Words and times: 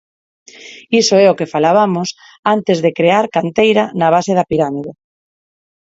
Iso 1.01 1.15
é 1.23 1.25
o 1.29 1.37
que 1.39 1.51
falabamos 1.53 2.09
antes 2.55 2.77
de 2.83 2.91
crear 2.97 3.25
canteira 3.35 3.83
na 3.99 4.07
base 4.15 4.31
da 4.37 4.47
pirámide. 4.51 4.91